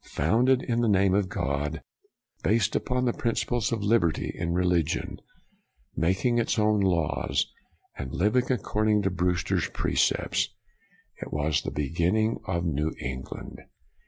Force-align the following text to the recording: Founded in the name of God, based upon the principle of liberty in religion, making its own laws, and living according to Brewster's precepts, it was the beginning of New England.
Founded 0.15 0.63
in 0.63 0.81
the 0.81 0.87
name 0.89 1.13
of 1.13 1.29
God, 1.29 1.83
based 2.41 2.75
upon 2.75 3.05
the 3.05 3.13
principle 3.13 3.59
of 3.59 3.83
liberty 3.83 4.31
in 4.33 4.51
religion, 4.51 5.19
making 5.95 6.39
its 6.39 6.57
own 6.57 6.79
laws, 6.79 7.53
and 7.95 8.11
living 8.11 8.51
according 8.51 9.03
to 9.03 9.11
Brewster's 9.11 9.69
precepts, 9.69 10.49
it 11.21 11.31
was 11.31 11.61
the 11.61 11.69
beginning 11.69 12.39
of 12.47 12.65
New 12.65 12.95
England. 12.99 13.59